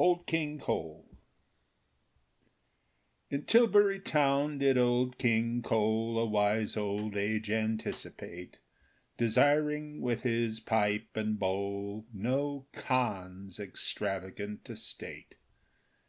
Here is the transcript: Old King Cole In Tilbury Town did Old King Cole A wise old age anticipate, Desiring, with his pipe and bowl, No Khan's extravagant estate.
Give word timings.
Old 0.00 0.26
King 0.26 0.58
Cole 0.58 1.16
In 3.30 3.44
Tilbury 3.44 4.00
Town 4.00 4.58
did 4.58 4.76
Old 4.76 5.16
King 5.16 5.62
Cole 5.62 6.18
A 6.18 6.26
wise 6.26 6.76
old 6.76 7.16
age 7.16 7.48
anticipate, 7.52 8.58
Desiring, 9.16 10.00
with 10.00 10.24
his 10.24 10.58
pipe 10.58 11.16
and 11.16 11.38
bowl, 11.38 12.04
No 12.12 12.66
Khan's 12.72 13.60
extravagant 13.60 14.68
estate. 14.68 15.36